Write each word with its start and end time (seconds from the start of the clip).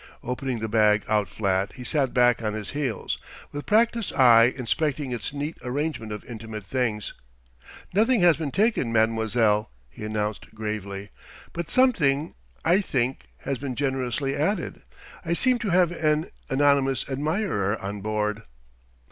Opening 0.23 0.57
the 0.57 0.67
bag 0.67 1.05
out 1.07 1.29
flat, 1.29 1.73
he 1.73 1.83
sat 1.83 2.11
back 2.11 2.41
on 2.41 2.53
his 2.55 2.71
heels, 2.71 3.19
with 3.51 3.67
practised 3.67 4.11
eye 4.13 4.45
inspecting 4.57 5.11
its 5.11 5.31
neat 5.31 5.59
arrangement 5.61 6.11
of 6.11 6.25
intimate 6.25 6.65
things. 6.65 7.13
"Nothing 7.93 8.21
has 8.21 8.35
been 8.35 8.49
taken, 8.49 8.91
mademoiselle," 8.91 9.69
he 9.91 10.03
announced 10.03 10.55
gravely. 10.55 11.11
"But 11.53 11.69
something 11.69 12.33
I 12.65 12.81
think 12.81 13.25
has 13.41 13.59
been 13.59 13.75
generously 13.75 14.35
added. 14.35 14.81
I 15.23 15.35
seem 15.35 15.59
to 15.59 15.69
have 15.69 15.91
an 15.91 16.31
anonymous 16.49 17.07
admirer 17.07 17.77
on 17.79 18.01
board." 18.01 18.41